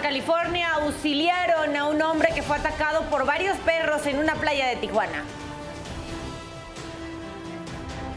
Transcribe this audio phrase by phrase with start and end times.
[0.00, 4.76] California auxiliaron a un hombre que fue atacado por varios perros en una playa de
[4.76, 5.24] Tijuana.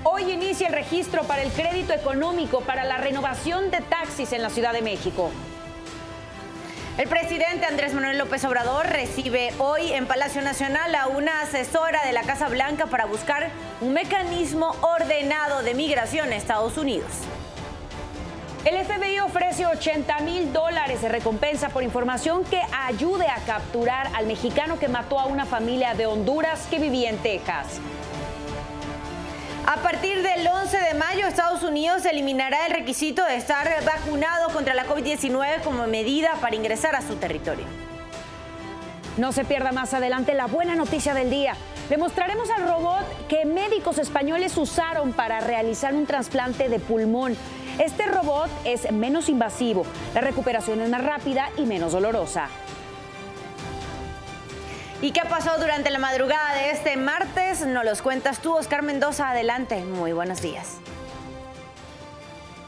[0.04, 4.49] Hoy inicia el registro para el crédito económico para la renovación de taxis en la
[4.49, 5.32] Ciudad de México.
[6.98, 12.13] El presidente Andrés Manuel López Obrador recibe hoy en Palacio Nacional a una asesora de
[12.13, 13.52] la Casa Blanca para buscar
[13.82, 17.12] un mecanismo ordenado de migración a Estados Unidos.
[18.67, 24.27] El FBI ofrece 80 mil dólares de recompensa por información que ayude a capturar al
[24.27, 27.80] mexicano que mató a una familia de Honduras que vivía en Texas.
[29.66, 34.73] A partir del 11 de mayo, Estados Unidos eliminará el requisito de estar vacunado contra
[34.73, 37.63] la COVID-19 como medida para ingresar a su territorio.
[39.15, 41.55] No se pierda más adelante la buena noticia del día.
[41.90, 47.38] Le mostraremos al robot que médicos españoles usaron para realizar un trasplante de pulmón.
[47.79, 52.49] Este robot es menos invasivo, la recuperación es más rápida y menos dolorosa.
[54.99, 57.61] ¿Y qué pasó durante la madrugada de este martes?
[57.61, 59.29] Nos los cuentas tú, Oscar Mendoza.
[59.29, 59.83] Adelante.
[59.83, 60.77] Muy buenos días.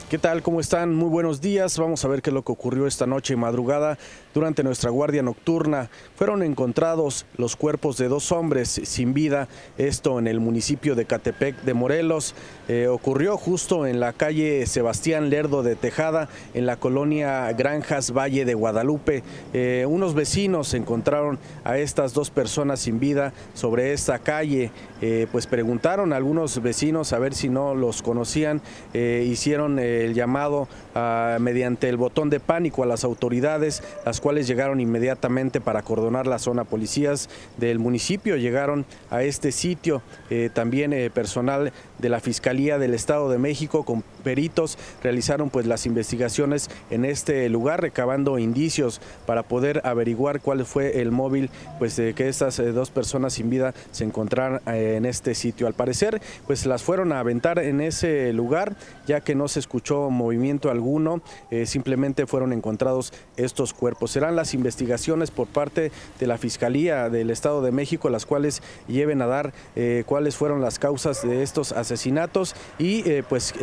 [0.09, 0.41] ¿Qué tal?
[0.41, 0.95] ¿Cómo están?
[0.95, 1.77] Muy buenos días.
[1.77, 3.99] Vamos a ver qué es lo que ocurrió esta noche y madrugada
[4.33, 5.91] durante nuestra guardia nocturna.
[6.15, 11.61] Fueron encontrados los cuerpos de dos hombres sin vida, esto en el municipio de Catepec
[11.61, 12.33] de Morelos.
[12.67, 18.45] Eh, ocurrió justo en la calle Sebastián Lerdo de Tejada, en la colonia Granjas Valle
[18.45, 19.21] de Guadalupe.
[19.53, 24.71] Eh, unos vecinos encontraron a estas dos personas sin vida sobre esta calle.
[25.01, 28.61] Eh, pues preguntaron a algunos vecinos a ver si no los conocían.
[28.93, 34.79] hicieron el llamado ah, mediante el botón de pánico a las autoridades, las cuales llegaron
[34.79, 36.63] inmediatamente para acordonar la zona.
[36.63, 42.93] Policías del municipio llegaron a este sitio, eh, también eh, personal de la Fiscalía del
[42.93, 49.43] Estado de México con peritos realizaron pues las investigaciones en este lugar recabando indicios para
[49.43, 53.73] poder averiguar cuál fue el móvil pues de que estas eh, dos personas sin vida
[53.91, 55.67] se encontraran en este sitio.
[55.67, 58.75] Al parecer pues las fueron a aventar en ese lugar
[59.07, 64.11] ya que no se escuchó movimiento alguno, eh, simplemente fueron encontrados estos cuerpos.
[64.11, 69.21] Serán las investigaciones por parte de la Fiscalía del Estado de México las cuales lleven
[69.21, 73.53] a dar eh, cuáles fueron las causas de estos asesinatos y eh, pues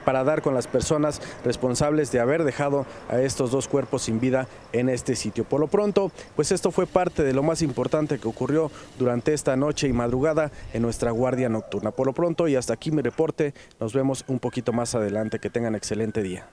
[0.00, 4.48] para dar con las personas responsables de haber dejado a estos dos cuerpos sin vida
[4.72, 5.44] en este sitio.
[5.44, 9.56] Por lo pronto, pues esto fue parte de lo más importante que ocurrió durante esta
[9.56, 11.90] noche y madrugada en nuestra guardia nocturna.
[11.90, 15.38] Por lo pronto y hasta aquí mi reporte, nos vemos un poquito más adelante.
[15.38, 16.48] Que tengan excelente día.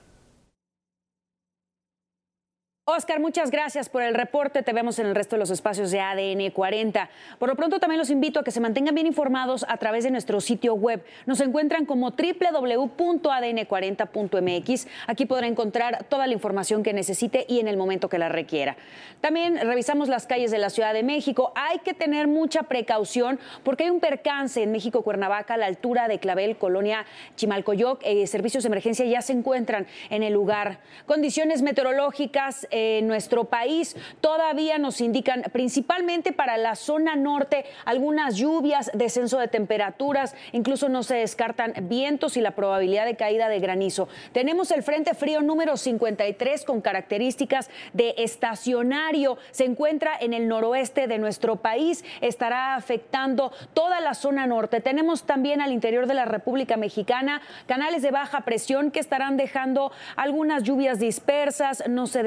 [2.88, 4.62] Oscar, muchas gracias por el reporte.
[4.62, 7.10] Te vemos en el resto de los espacios de ADN 40.
[7.36, 10.12] Por lo pronto también los invito a que se mantengan bien informados a través de
[10.12, 11.04] nuestro sitio web.
[11.26, 14.86] Nos encuentran como www.adn40.mx.
[15.08, 18.76] Aquí podrá encontrar toda la información que necesite y en el momento que la requiera.
[19.20, 21.52] También revisamos las calles de la Ciudad de México.
[21.56, 26.06] Hay que tener mucha precaución porque hay un percance en México Cuernavaca a la altura
[26.06, 27.04] de Clavel, Colonia
[27.34, 28.00] Chimalcoyoc.
[28.04, 30.78] Eh, servicios de emergencia ya se encuentran en el lugar.
[31.06, 38.90] Condiciones meteorológicas en nuestro país todavía nos indican, principalmente para la zona norte, algunas lluvias,
[38.94, 44.08] descenso de temperaturas, incluso no se descartan vientos y la probabilidad de caída de granizo.
[44.32, 49.38] Tenemos el Frente Frío número 53 con características de estacionario.
[49.50, 54.80] Se encuentra en el noroeste de nuestro país, estará afectando toda la zona norte.
[54.80, 59.92] Tenemos también al interior de la República Mexicana canales de baja presión que estarán dejando
[60.16, 62.22] algunas lluvias dispersas, no se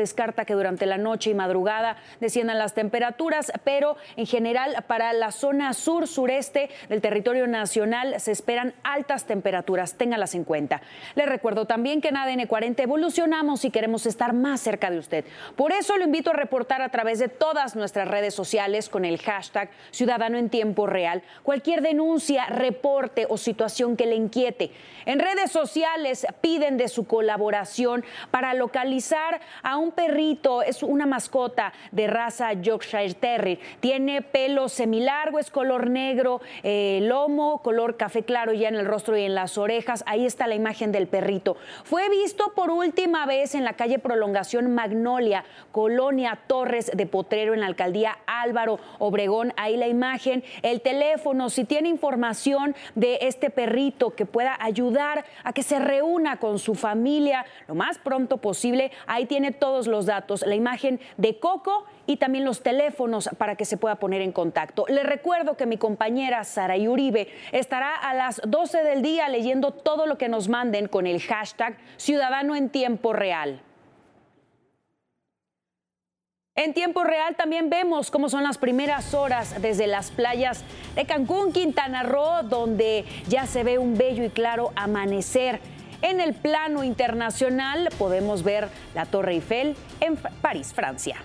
[0.45, 5.73] que durante la noche y madrugada desciendan las temperaturas, pero en general para la zona
[5.73, 9.95] sur-sureste del territorio nacional se esperan altas temperaturas.
[9.95, 10.81] Téngalas en cuenta.
[11.15, 15.25] Les recuerdo también que en ADN 40 evolucionamos y queremos estar más cerca de usted.
[15.55, 19.19] Por eso lo invito a reportar a través de todas nuestras redes sociales con el
[19.19, 24.71] hashtag Ciudadano en Tiempo Real cualquier denuncia, reporte o situación que le inquiete.
[25.05, 30.28] En redes sociales piden de su colaboración para localizar a un perrito
[30.65, 33.59] es una mascota de raza Yorkshire Terrier.
[33.79, 39.17] Tiene pelo semilargo, es color negro, eh, lomo, color café claro ya en el rostro
[39.17, 40.03] y en las orejas.
[40.05, 41.57] Ahí está la imagen del perrito.
[41.83, 47.61] Fue visto por última vez en la calle Prolongación Magnolia, Colonia Torres de Potrero, en
[47.61, 49.53] la alcaldía Álvaro Obregón.
[49.57, 55.53] Ahí la imagen, el teléfono, si tiene información de este perrito que pueda ayudar a
[55.53, 60.18] que se reúna con su familia lo más pronto posible, ahí tiene todos los datos
[60.45, 64.85] la imagen de Coco y también los teléfonos para que se pueda poner en contacto.
[64.87, 70.05] Le recuerdo que mi compañera Sara Uribe estará a las 12 del día leyendo todo
[70.05, 73.61] lo que nos manden con el hashtag Ciudadano en Tiempo Real.
[76.55, 81.53] En tiempo real también vemos cómo son las primeras horas desde las playas de Cancún,
[81.53, 85.61] Quintana Roo, donde ya se ve un bello y claro amanecer.
[86.01, 91.17] En el plano internacional podemos ver la Torre Eiffel en París, Francia.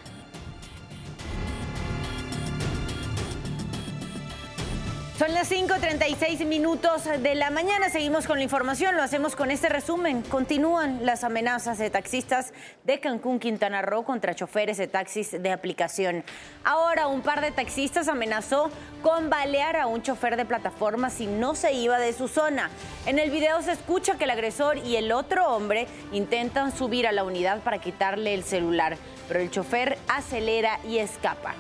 [5.19, 7.88] Son las 5.36 minutos de la mañana.
[7.88, 8.96] Seguimos con la información.
[8.96, 10.22] Lo hacemos con este resumen.
[10.22, 12.52] Continúan las amenazas de taxistas
[12.82, 16.25] de Cancún, Quintana Roo contra choferes de taxis de aplicación.
[16.64, 18.72] Ahora un par de taxistas amenazó
[19.02, 22.70] con balear a un chofer de plataforma si no se iba de su zona.
[23.06, 27.12] En el video se escucha que el agresor y el otro hombre intentan subir a
[27.12, 28.96] la unidad para quitarle el celular,
[29.28, 31.55] pero el chofer acelera y escapa.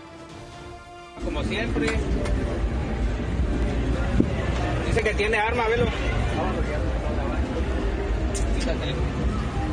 [1.24, 1.86] Como siempre.
[4.94, 5.86] Dice que tiene arma, velo.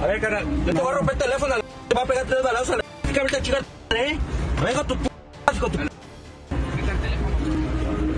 [0.02, 1.56] A ver, carnal, yo te voy a romper el teléfono,
[1.88, 2.84] te voy a pegar tres balazos a la
[3.14, 3.60] que ahorita chica,
[3.92, 4.18] ¿eh?
[4.66, 5.10] Venga tu p
[5.60, 5.78] con tu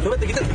[0.02, 0.46] Súbete, quítate.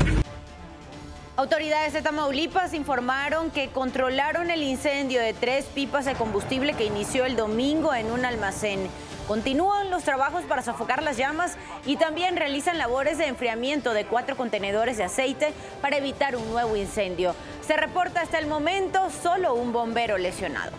[1.37, 7.27] Autoridades de Tamaulipas informaron que controlaron el incendio de tres pipas de combustible que inició
[7.27, 8.89] el domingo en un almacén.
[9.29, 14.39] Continúan los trabajos para sofocar las llamas y también realizan labores de enfriamiento de cuatro
[14.39, 15.53] contenedores de aceite
[15.83, 17.35] para evitar un nuevo incendio.
[17.61, 20.73] Se reporta hasta el momento solo un bombero lesionado.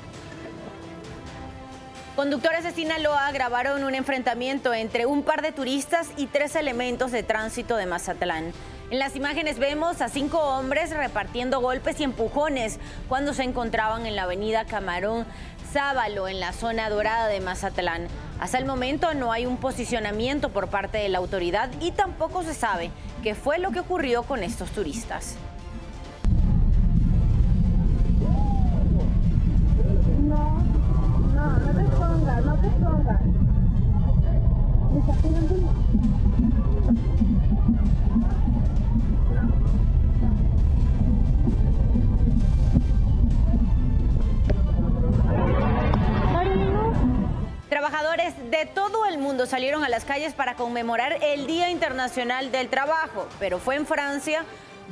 [2.15, 7.21] Conductores de Sinaloa grabaron un enfrentamiento entre un par de turistas y tres elementos de
[7.21, 8.51] tránsito de Mazatlán.
[8.89, 14.15] En las imágenes vemos a cinco hombres repartiendo golpes y empujones cuando se encontraban en
[14.15, 15.27] la avenida Camarón
[15.71, 18.07] Sábalo, en la zona dorada de Mazatlán.
[18.39, 22.53] Hasta el momento no hay un posicionamiento por parte de la autoridad y tampoco se
[22.53, 22.89] sabe
[23.21, 25.35] qué fue lo que ocurrió con estos turistas.
[30.25, 30.63] No,
[31.35, 32.55] no, no te pongas, no
[49.45, 54.43] salieron a las calles para conmemorar el Día Internacional del Trabajo, pero fue en Francia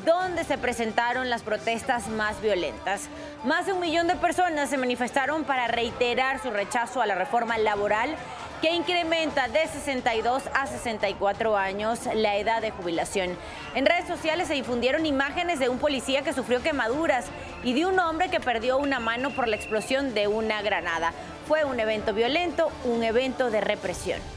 [0.05, 3.09] donde se presentaron las protestas más violentas.
[3.43, 7.57] Más de un millón de personas se manifestaron para reiterar su rechazo a la reforma
[7.57, 8.15] laboral
[8.61, 13.37] que incrementa de 62 a 64 años la edad de jubilación.
[13.75, 17.25] En redes sociales se difundieron imágenes de un policía que sufrió quemaduras
[17.63, 21.13] y de un hombre que perdió una mano por la explosión de una granada.
[21.47, 24.36] Fue un evento violento, un evento de represión.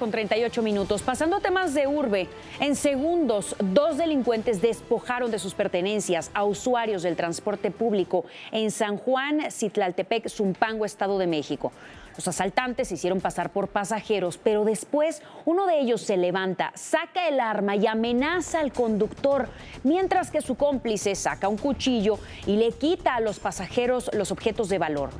[0.00, 1.02] Con 38 minutos.
[1.02, 2.26] Pasando a temas de urbe,
[2.58, 8.96] en segundos, dos delincuentes despojaron de sus pertenencias a usuarios del transporte público en San
[8.96, 11.70] Juan, Citlaltepec, Zumpango, Estado de México.
[12.16, 17.38] Los asaltantes hicieron pasar por pasajeros, pero después uno de ellos se levanta, saca el
[17.38, 19.48] arma y amenaza al conductor,
[19.84, 24.68] mientras que su cómplice saca un cuchillo y le quita a los pasajeros los objetos
[24.70, 25.10] de valor.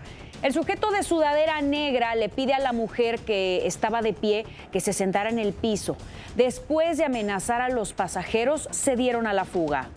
[0.43, 4.81] El sujeto de sudadera negra le pide a la mujer que estaba de pie que
[4.81, 5.99] se sentara en el piso.
[6.35, 9.89] Después de amenazar a los pasajeros, se dieron a la fuga.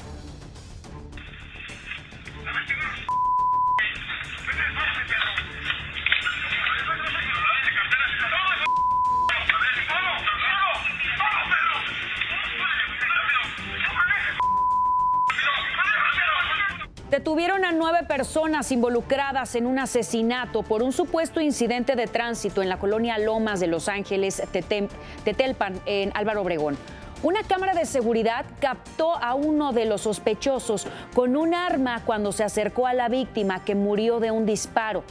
[17.13, 22.69] Detuvieron a nueve personas involucradas en un asesinato por un supuesto incidente de tránsito en
[22.69, 24.89] la colonia Lomas de Los Ángeles, Tetem-
[25.23, 26.75] Tetelpan, en Álvaro Obregón.
[27.21, 32.43] Una cámara de seguridad captó a uno de los sospechosos con un arma cuando se
[32.43, 35.03] acercó a la víctima que murió de un disparo.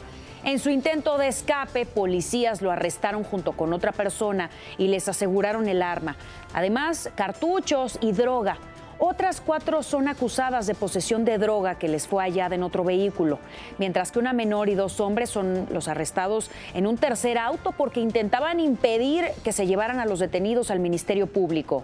[0.43, 5.69] En su intento de escape, policías lo arrestaron junto con otra persona y les aseguraron
[5.69, 6.17] el arma.
[6.53, 8.57] Además, cartuchos y droga.
[9.05, 13.37] Otras cuatro son acusadas de posesión de droga que les fue hallada en otro vehículo,
[13.77, 17.99] mientras que una menor y dos hombres son los arrestados en un tercer auto porque
[17.99, 21.83] intentaban impedir que se llevaran a los detenidos al Ministerio Público.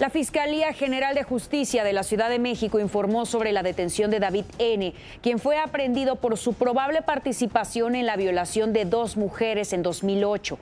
[0.00, 4.18] La Fiscalía General de Justicia de la Ciudad de México informó sobre la detención de
[4.18, 9.72] David N., quien fue aprehendido por su probable participación en la violación de dos mujeres
[9.72, 10.58] en 2008.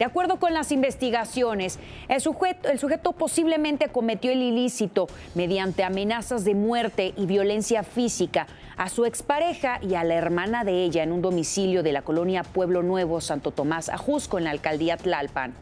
[0.00, 1.78] De acuerdo con las investigaciones,
[2.08, 8.46] el sujeto, posiblemente cometió el ilícito mediante amenazas de muerte y violencia física
[8.78, 12.44] a su expareja y a la hermana de ella en un domicilio de la colonia
[12.44, 15.52] Pueblo Nuevo, Santo Tomás Ajusco, en la alcaldía Tlalpan.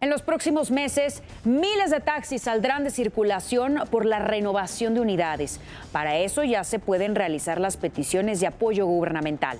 [0.00, 5.58] En los próximos meses, miles de taxis saldrán de circulación por la renovación de unidades.
[5.90, 9.58] Para eso ya se pueden realizar las peticiones de apoyo gubernamental.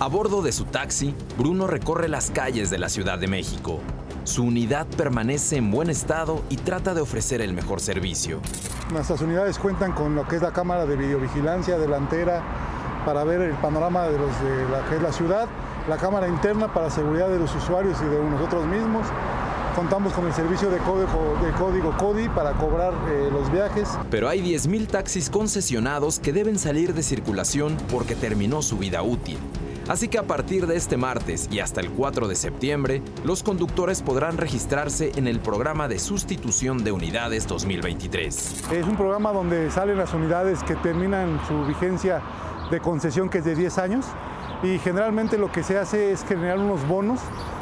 [0.00, 3.80] A bordo de su taxi, Bruno recorre las calles de la Ciudad de México.
[4.22, 8.38] Su unidad permanece en buen estado y trata de ofrecer el mejor servicio.
[8.92, 12.44] Nuestras unidades cuentan con lo que es la cámara de videovigilancia delantera
[13.04, 15.48] para ver el panorama de, los de la que es la ciudad,
[15.88, 19.04] la cámara interna para seguridad de los usuarios y de nosotros mismos.
[19.74, 23.88] Contamos con el servicio de código, de código CODI para cobrar eh, los viajes.
[24.12, 29.38] Pero hay 10.000 taxis concesionados que deben salir de circulación porque terminó su vida útil.
[29.88, 34.02] Así que a partir de este martes y hasta el 4 de septiembre, los conductores
[34.02, 38.64] podrán registrarse en el programa de sustitución de unidades 2023.
[38.70, 42.20] Es un programa donde salen las unidades que terminan su vigencia
[42.70, 44.04] de concesión que es de 10 años
[44.62, 47.20] y generalmente lo que se hace es generar unos bonos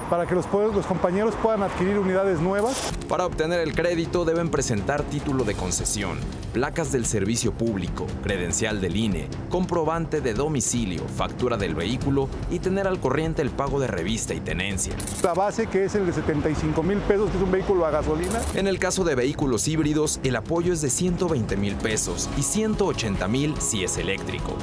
[0.09, 2.93] para que los, los, compañeros puedan adquirir unidades nuevas.
[3.09, 6.19] Para obtener el crédito deben presentar título de concesión,
[6.53, 12.87] placas del servicio público, credencial del INE, comprobante de domicilio, factura del vehículo y tener
[12.87, 14.95] al corriente el pago de revista y tenencia.
[15.23, 18.41] La base que es el de 75 mil pesos, que es un vehículo a gasolina.
[18.55, 23.29] En el caso de vehículos híbridos, el apoyo es de 120 mil pesos y 180
[23.29, 24.57] mil si es eléctrico.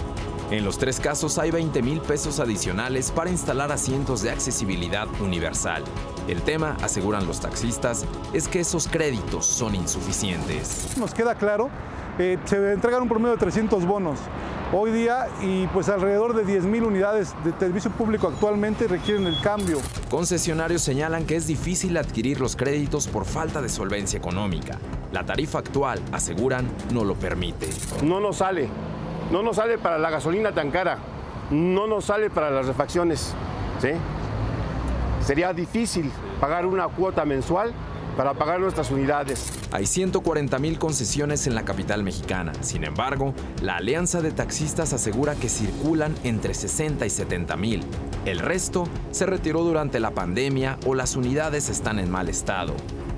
[0.54, 5.84] En los tres casos hay 20 mil pesos adicionales para instalar asientos de accesibilidad universal.
[6.28, 10.96] El tema, aseguran los taxistas, es que esos créditos son insuficientes.
[10.96, 11.72] Nos queda claro,
[12.20, 14.20] eh, se entregan un promedio de 300 bonos
[14.72, 19.42] hoy día y pues alrededor de 10 mil unidades de servicio público actualmente requieren el
[19.42, 19.80] cambio.
[20.12, 24.78] Concesionarios señalan que es difícil adquirir los créditos por falta de solvencia económica.
[25.12, 27.70] La tarifa actual, aseguran, no lo permite.
[28.04, 28.70] No nos sale
[29.34, 31.00] no nos sale para la gasolina tan cara,
[31.50, 33.34] no nos sale para las refacciones.
[33.82, 33.90] ¿sí?
[35.26, 37.74] Sería difícil pagar una cuota mensual
[38.16, 39.52] para pagar nuestras unidades.
[39.72, 42.54] Hay 140 mil concesiones en la capital mexicana.
[42.62, 47.84] Sin embargo, la Alianza de Taxistas asegura que circulan entre 60 y 70 mil.
[48.26, 52.76] El resto se retiró durante la pandemia o las unidades están en mal estado.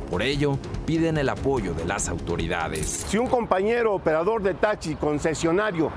[0.09, 3.05] Por ello, piden el apoyo de las autoridades.
[3.07, 5.91] Si un compañero operador de taxi concesionario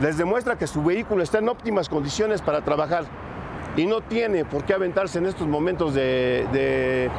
[0.00, 3.04] les demuestra que su vehículo está en óptimas condiciones para trabajar
[3.76, 7.10] y no tiene por qué aventarse en estos momentos de,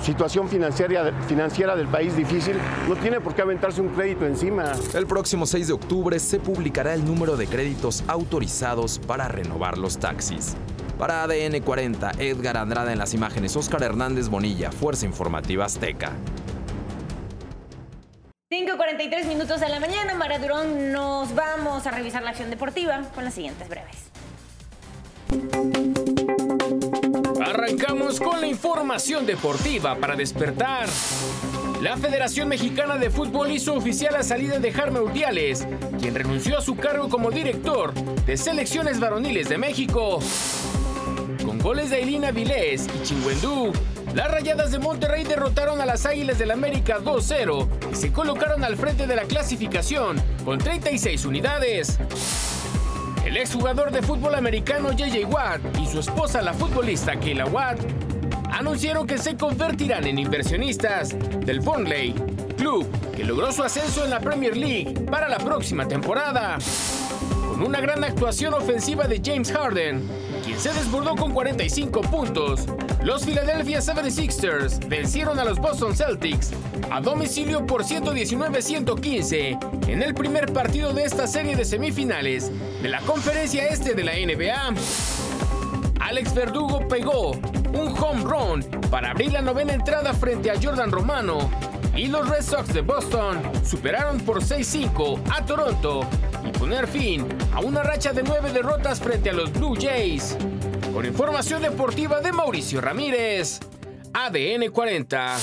[0.00, 2.56] situación financiera, financiera del país difícil,
[2.88, 4.72] no tiene por qué aventarse un crédito encima.
[4.92, 9.98] El próximo 6 de octubre se publicará el número de créditos autorizados para renovar los
[9.98, 10.56] taxis.
[10.98, 16.12] Para ADN 40, Edgar Andrada en las imágenes, Oscar Hernández Bonilla, Fuerza Informativa Azteca.
[18.50, 23.34] 5.43 minutos de la mañana, Maradurón, nos vamos a revisar la acción deportiva con las
[23.34, 24.10] siguientes breves.
[27.44, 30.86] Arrancamos con la información deportiva para despertar.
[31.82, 35.66] La Federación Mexicana de Fútbol hizo oficial la salida de Jarme Urdiales,
[36.00, 40.20] quien renunció a su cargo como director de selecciones varoniles de México.
[41.64, 43.72] Goles de Elina Vilés y Chingüendú,
[44.14, 48.76] las Rayadas de Monterrey derrotaron a las Águilas del América 2-0 y se colocaron al
[48.76, 51.98] frente de la clasificación con 36 unidades.
[53.24, 57.78] El exjugador de fútbol americano JJ Watt y su esposa la futbolista Kayla Watt
[58.52, 61.16] anunciaron que se convertirán en inversionistas
[61.46, 62.12] del Burnley,
[62.58, 66.58] club que logró su ascenso en la Premier League para la próxima temporada.
[67.48, 72.66] Con una gran actuación ofensiva de James Harden, quien se desbordó con 45 puntos.
[73.02, 76.50] Los Philadelphia 76ers vencieron a los Boston Celtics
[76.90, 82.50] a domicilio por 119-115 en el primer partido de esta serie de semifinales
[82.82, 84.74] de la conferencia este de la NBA.
[86.00, 91.50] Alex Verdugo pegó un home run para abrir la novena entrada frente a Jordan Romano
[91.96, 96.06] y los Red Sox de Boston superaron por 6-5 a Toronto
[96.64, 100.34] poner fin a una racha de nueve derrotas frente a los Blue Jays.
[100.94, 103.60] Con información deportiva de Mauricio Ramírez,
[104.14, 105.36] ADN 40.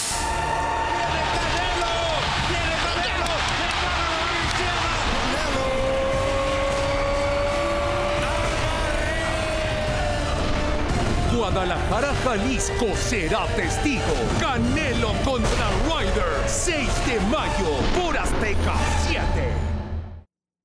[11.38, 14.02] Guadalajara, Jalisco será testigo.
[14.40, 16.76] Canelo contra Ryder, 6
[17.06, 18.74] de mayo por Azteca
[19.08, 19.71] 7.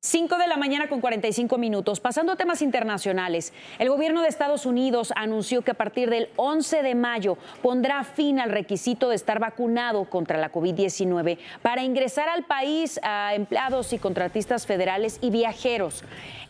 [0.06, 1.98] 5 de la mañana con 45 minutos.
[1.98, 6.84] Pasando a temas internacionales, el gobierno de Estados Unidos anunció que a partir del 11
[6.84, 12.44] de mayo pondrá fin al requisito de estar vacunado contra la COVID-19 para ingresar al
[12.44, 16.04] país a empleados y contratistas federales y viajeros.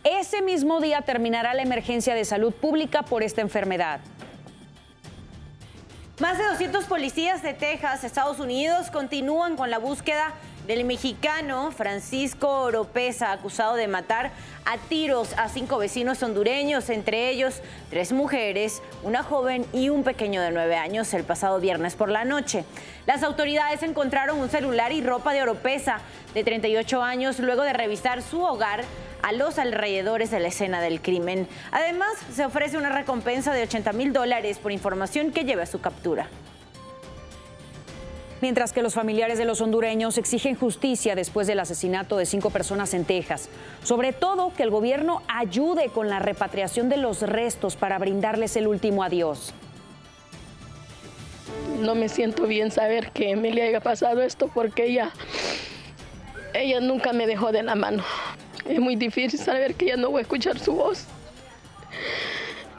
[0.04, 4.00] Ese mismo día terminará la emergencia de salud pública por esta enfermedad.
[6.20, 10.34] Más de 200 policías de Texas, Estados Unidos, continúan con la búsqueda
[10.66, 14.32] del mexicano Francisco Oropesa, acusado de matar
[14.64, 20.42] a tiros a cinco vecinos hondureños, entre ellos tres mujeres, una joven y un pequeño
[20.42, 22.64] de nueve años, el pasado viernes por la noche.
[23.06, 26.00] Las autoridades encontraron un celular y ropa de Oropesa,
[26.34, 28.82] de 38 años, luego de revisar su hogar
[29.22, 31.46] a los alrededores de la escena del crimen.
[31.70, 35.80] Además, se ofrece una recompensa de 80 mil dólares por información que lleve a su
[35.80, 36.28] captura.
[38.40, 42.92] Mientras que los familiares de los hondureños exigen justicia después del asesinato de cinco personas
[42.92, 43.48] en Texas.
[43.82, 48.66] Sobre todo que el gobierno ayude con la repatriación de los restos para brindarles el
[48.66, 49.54] último adiós.
[51.80, 55.10] No me siento bien saber que Emilia haya pasado esto porque ella,
[56.52, 58.04] ella nunca me dejó de la mano.
[58.68, 61.06] Es muy difícil saber que ya no voy a escuchar su voz.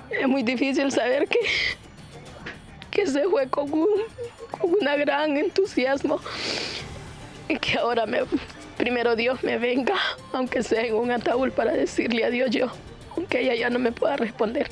[0.09, 1.39] Es muy difícil saber que,
[2.97, 3.89] que se fue con un,
[4.63, 6.19] una gran entusiasmo
[7.47, 8.21] y que ahora me,
[8.75, 9.93] primero Dios me venga,
[10.33, 12.71] aunque sea en un ataúd para decirle adiós yo,
[13.15, 14.67] aunque ella ya no me pueda responder,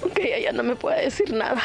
[0.00, 1.60] aunque ella ya no me pueda decir nada.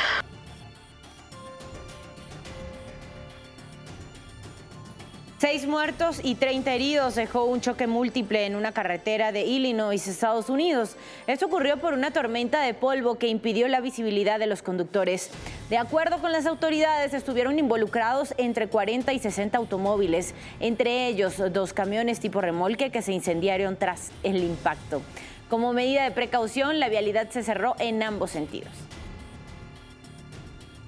[5.48, 10.50] Seis muertos y 30 heridos dejó un choque múltiple en una carretera de Illinois, Estados
[10.50, 10.96] Unidos.
[11.28, 15.30] Esto ocurrió por una tormenta de polvo que impidió la visibilidad de los conductores.
[15.70, 21.74] De acuerdo con las autoridades, estuvieron involucrados entre 40 y 60 automóviles, entre ellos dos
[21.74, 25.04] camiones tipo remolque que se incendiaron tras el impacto.
[25.48, 28.74] Como medida de precaución, la vialidad se cerró en ambos sentidos.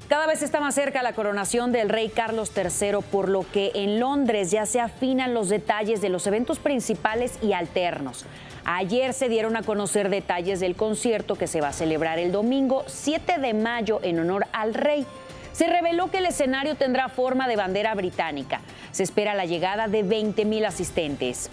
[0.08, 4.00] Cada vez está más cerca la coronación del rey Carlos III, por lo que en
[4.00, 8.26] Londres ya se afinan los detalles de los eventos principales y alternos.
[8.64, 12.86] Ayer se dieron a conocer detalles del concierto que se va a celebrar el domingo
[12.88, 15.06] 7 de mayo en honor al rey.
[15.52, 18.62] Se reveló que el escenario tendrá forma de bandera británica.
[18.92, 21.50] Se espera la llegada de 20 mil asistentes.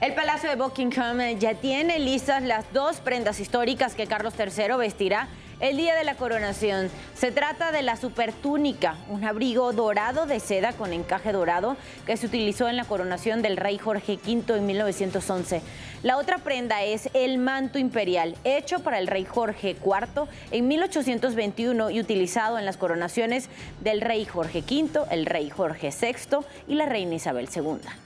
[0.00, 5.28] El Palacio de Buckingham ya tiene listas las dos prendas históricas que Carlos III vestirá
[5.60, 6.90] el día de la coronación.
[7.14, 12.26] Se trata de la supertúnica, un abrigo dorado de seda con encaje dorado que se
[12.26, 15.62] utilizó en la coronación del rey Jorge V en 1911.
[16.02, 21.90] La otra prenda es el manto imperial, hecho para el rey Jorge IV en 1821
[21.90, 23.48] y utilizado en las coronaciones
[23.80, 26.38] del rey Jorge V, el rey Jorge VI
[26.68, 28.05] y la reina Isabel II.